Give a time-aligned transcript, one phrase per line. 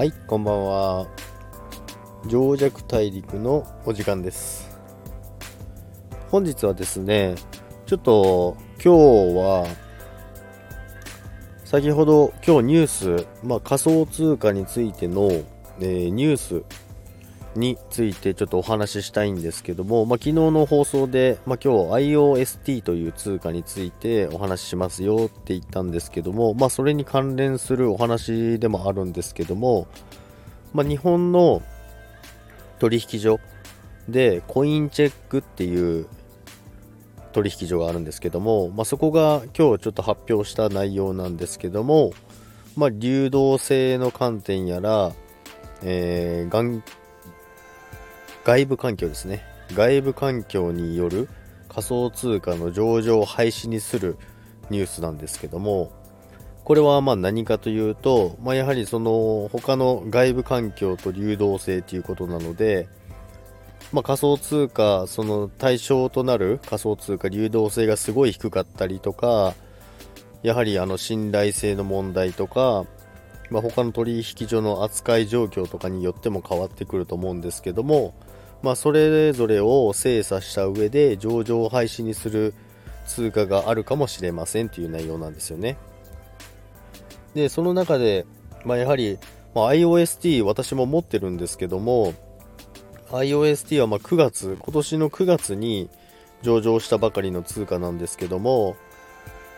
[0.00, 1.06] はい、こんばんは。
[2.26, 4.78] 情弱大陸のお時間です。
[6.30, 7.34] 本日はですね、
[7.84, 9.66] ちょっと今日は、
[11.66, 15.30] 先ほど今日ニュース、まあ、仮想通貨についての、
[15.80, 16.64] えーニュース
[17.56, 29.88] についてちょっとお話ししたいんですけども、まあ、昨日の放送で、まあ、今日 IOST という通貨についてお話ししますよって言ったんですけども、まあ、それに関連するお話でもあるんですけども、
[30.72, 31.62] まあ、日本の
[32.78, 33.40] 取引所
[34.08, 36.06] でコインチェックっていう
[37.32, 42.12] 取引所があるんですけども、まあ、そこが今日ちょっと発表した内容なんですけども、
[42.76, 45.12] まあ、流動性の観点やら、
[45.82, 46.99] えー
[48.44, 49.44] 外部環境ですね。
[49.74, 51.28] 外部環境による
[51.68, 54.16] 仮想通貨の上場を廃止にする
[54.70, 55.92] ニュースなんですけども
[56.64, 62.88] これはま何かというと、まあ、やはりその他の外部環境と流動性ということなので、
[63.92, 69.54] まあ、仮想通貨その対象となる仮想通貨流動性がすごい低かったりとか
[70.42, 72.86] やはりあの信頼性の問題とか、
[73.50, 78.14] まあ、他の取引所の扱い状況とかによっても変わってくると思うんですけども、
[78.62, 82.54] まあ、それぞれを精査した上で上場廃止にする
[83.06, 85.76] 通貨があるかもしれませんという内容なんですよね。
[87.34, 88.26] で、その中で、
[88.64, 89.18] まあ、やはり、
[89.54, 92.14] まあ、IOST 私も持ってるんですけども、
[93.10, 95.90] IOST はま9月、今年の9月に
[96.42, 98.76] 上場したばかりの通貨なんですけども、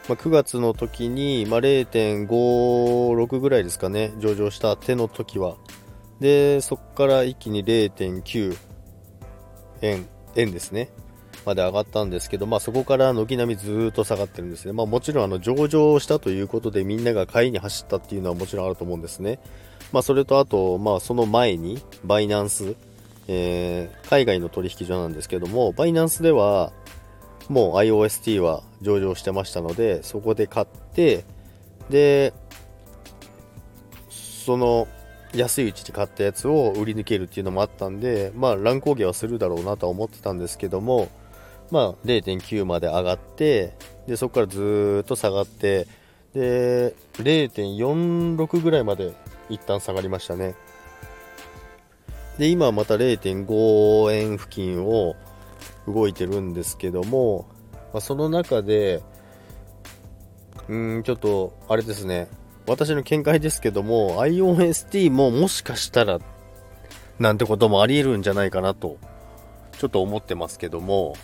[0.08, 5.56] まあ、9月の時に、まあ、0.56ぐらいですかね、上場した手の時は。
[6.20, 8.56] で、そこから一気に0.9
[9.83, 10.91] 円、円ですね。
[11.44, 14.72] まで上がったんですけど、まあ、そこから軒並みずっと下がってるんですね。
[14.72, 19.41] まあ、もちろんあの上場したということでみんなが買いに走ったっていうのはもちろんあると思うんですね。
[19.92, 22.76] まあ、それとあと、まあ、その前にバイナンス、
[23.28, 26.72] えー海外の取引所なんですけども、バイナンスでは
[27.48, 31.25] もう IOST は上場してましたので、そこで買って、
[31.91, 32.32] で、
[34.08, 34.88] その
[35.34, 41.08] 安いうちに買ったやつを売り抜けるっていうのもあったんで、まあ乱高下はするだろうなとは思ってたんですけども、
[41.70, 43.75] まあ0.9まで上がって、
[44.06, 45.86] で、そこからずっと下がって、
[46.34, 49.12] で、0.46ぐらいまで
[49.48, 50.54] 一旦下がりましたね。
[52.38, 55.14] で、今また0.5円付近を
[55.87, 57.47] 動いてるんですけども、
[57.93, 59.03] まあ、その中で、
[60.69, 62.28] うん、ちょっと、あれですね、
[62.67, 66.21] 私の見解ですけども、IOST ももしかしたら、
[67.19, 68.99] なんてこともあり得るんじゃないかなと、
[69.78, 71.17] ちょっと思ってますけども、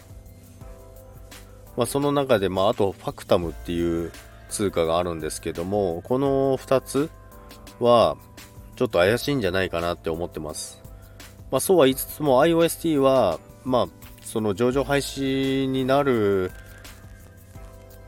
[1.76, 4.10] まあ、その中で、まあ、あと、ファクタムっていう
[4.48, 7.10] 通貨があるんですけども、この2つ
[7.78, 8.16] は、
[8.74, 10.82] ちょっと怪しいんじゃないかなって思ってます。
[11.50, 13.88] まあ、そうは言いつつも IOST は、まあ、
[14.28, 16.52] その上場廃止になる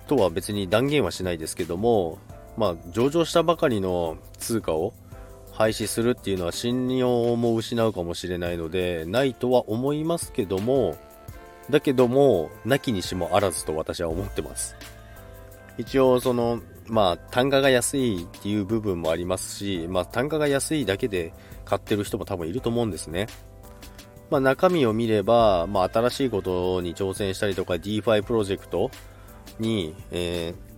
[0.07, 2.19] とは別に断言はしないですけども、
[2.59, 4.93] まあ、上場したばかりの通貨を
[5.51, 10.99] 廃止するっていうのは信用も失うかもしれないので、ないとは思いますけども、
[11.71, 14.77] だけども、なきにしもあらずと私は思ってます。
[15.79, 21.33] 一応、その、まあ、単価が安いっていう部分もありますし、まあ、単価が安いだけで
[21.65, 23.27] 買ってる人も多分いると思うんですね。
[24.31, 28.91] まあ、中身を見れば、まあ、新しいことに挑戦したりとか DeFi プロジェクト
[29.59, 30.71] に、えー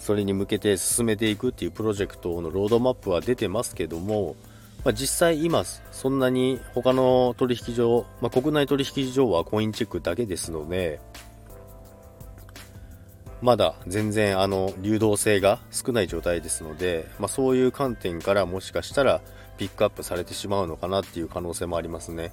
[0.00, 4.34] それに向けて進めていくっていうプロジェクトのロードマップは出てますけども、
[4.82, 11.00] まあ、実際今そんなに他の取引所、まあ、国内取引所はコインチェックだけですので、
[13.42, 19.20] まだ全然あの流動性が少ない状態ですので、まあ、そういう観点からもしかしたら
[19.60, 22.32] ピックアップされてしまうのかなっていう可能性もありますね。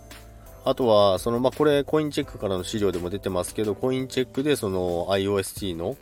[0.63, 5.97] あとは、その、まあ、これ、コインチェックからの資料でも出てますけど、コインチェックでその IOST の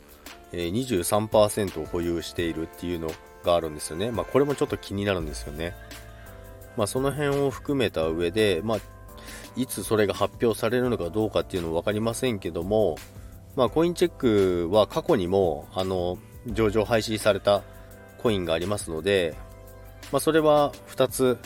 [0.52, 3.10] 23%を保有しているっていうの
[3.44, 4.12] があるんですよね。
[4.12, 5.74] まあ、これもちょっと気になるんですよね。
[6.76, 8.78] まあ、その辺を含めた上で、まあ、
[9.56, 12.98] いつそれが発表されるのかどうかっていうのは分かりませんけども、
[13.56, 17.62] まあ、コインチェックは過去にも、あの、上場廃止された
[18.18, 19.34] コインがありますので、
[20.12, 21.38] まあ、それは2つ、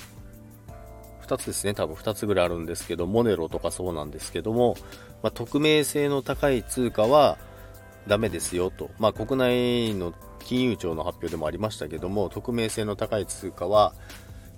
[1.27, 4.77] 2つですね、多分2つぐらいあるんですけど、モネロとかそうなんですけども、
[5.23, 7.39] まあ、匿名性の高い通貨は
[8.07, 13.95] ダメですよと、まあ、国内の金融庁の発表でもありましたけども、匿名性の高い通貨は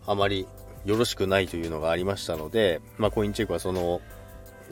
[0.07, 0.47] あまり
[0.85, 4.01] よろしくないというのがありましたので、まあ、コインチェックはその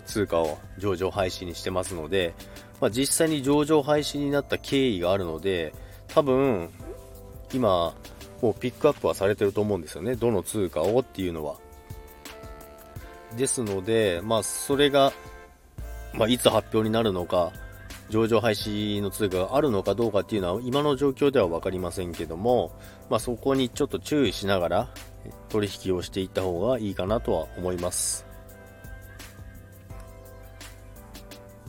[0.06, 2.34] 通貨を上場廃止にしてますので、
[2.80, 5.74] まあ、実際に上場廃止になった経緯があるので、
[6.08, 6.70] 多分、
[7.52, 7.94] 今、
[8.40, 10.16] もうピックアップはされてると思うんですよね。
[10.16, 11.56] どの通貨をっていうのは。
[13.36, 15.12] ですので、まあ、それが、
[16.14, 17.52] まあ、いつ発表になるのか、
[18.08, 22.72] 上場廃止の通貨があるのかどうかっていうのは今の状況では分かりませんけども、
[23.08, 24.88] まあ、そこにちょっと注意しながら
[25.48, 28.26] 取引をしていった方がいいかなとは思います。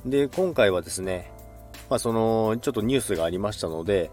[0.06, 1.32] で、今回はですね、
[1.90, 4.10] まあ、その、ちょっとニュースがありましたので、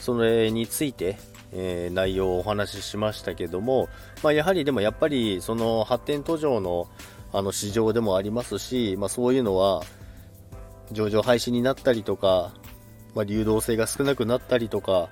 [0.00, 1.16] それについて、
[1.52, 3.88] えー、内容をお話ししましたけども、
[4.22, 6.88] まあ、やはりでもやっぱりその発展途上の
[7.30, 9.82] あの市場でもありますし、まあ、そういうのは
[10.92, 12.52] 上場廃止になったりとか、
[13.14, 15.10] まあ、流動性が少なくなったりとか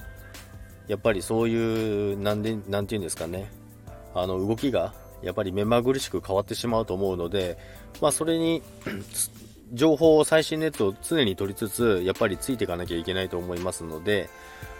[0.88, 3.50] やっぱりそういうなんでなんていうんですかね
[4.14, 7.58] あの動きがやっぱり目まぐるしく変わってしまうと思うので、
[8.00, 8.62] まあ、それに
[9.74, 14.30] 情報を最新ネットを常に取りつつやっぱりついていかなきゃいけないと思いますので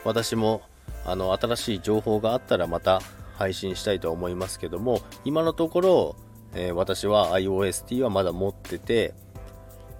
[0.05, 0.62] 私も
[1.04, 3.00] あの新しい情報があったらまた
[3.37, 6.16] 配信したいと思いますけども今のところ、
[6.54, 9.14] えー、私は iOST はまだ持ってて、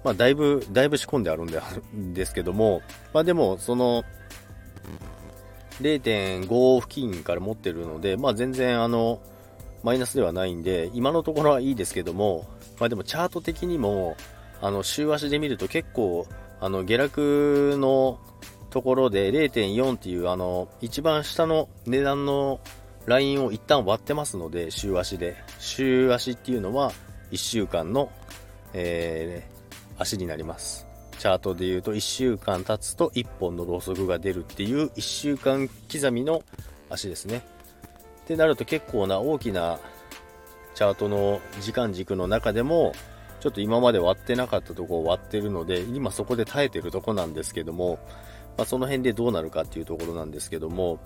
[0.03, 1.61] まあ、だいぶだいぶ仕込んであるんで
[1.95, 2.81] ん ですけども、
[3.13, 4.03] まあ、でもその
[5.81, 9.19] 0.5付近から持ってるので、まあ、全然あの
[9.83, 12.47] マイナスではないんで今のところはいいですけども、
[12.79, 14.17] まあ、でもチャート的にも
[14.59, 16.25] あの週足で見ると結構
[16.59, 18.19] あの下落の
[18.77, 22.59] ところで0.4っていうあの一番下の値段の
[23.07, 25.35] ラインを一旦割ってますので週足で。
[25.57, 26.91] 週足っていうのは
[27.31, 28.11] 1週間の、
[28.75, 30.85] えー、足になります。
[31.17, 36.43] チャートで言うと1週間経つと1本のろうそくが出るっていう1週間刻みの
[36.91, 37.41] 足ですね。
[38.25, 39.79] ってなると結構な大きな
[40.75, 42.93] チャートの時間軸の中でも
[43.39, 47.99] ちょっと今まで割ってなかったとこを割ってるので今そこで耐えてるとこなんですけども
[48.57, 50.99] まあ、その辺でどうなるかっていうところなんですけども、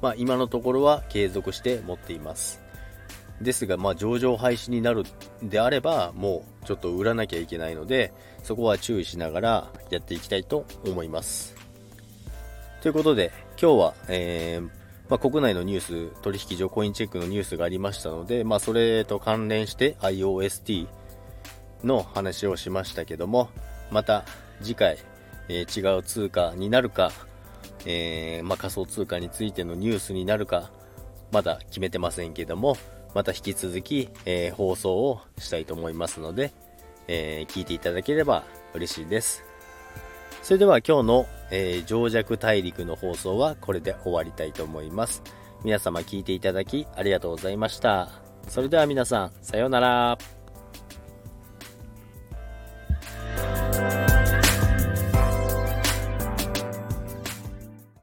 [0.00, 2.60] まあ、今のところは継続して持っています。
[3.40, 5.04] ですが、まあ、上場廃止になる
[5.42, 8.12] であれば、もうちょっと売らなきゃいけないので、
[8.42, 11.54] そこは注意しながらやっていきたいと思います。
[12.80, 14.68] ということで、今日は、えー、
[15.08, 20.88] まあ、国内のニュース、取引所コインチェックのニュースがありましたので、まあ、それと関連して IOST
[21.84, 23.50] の話をしましたけども、
[23.90, 24.24] また
[24.62, 24.98] 次回、
[25.52, 27.12] えー、違う通貨になるか、
[27.84, 30.70] えー、まあ、仮想通貨についてのニュースになるか、
[31.30, 32.76] まだ決めてませんけども、
[33.14, 36.52] また引き続き、えー、放送をしたいと思いますので、
[37.08, 38.44] え聞いていただければ
[38.74, 39.44] 嬉しいです。
[40.42, 45.22] それでは今日の、え情弱大陸の放送はこれで終わりたいと思います。
[45.64, 48.08] 皆様聞いていただきありがとうございました。
[48.48, 50.41] それでは皆さん、さようなら。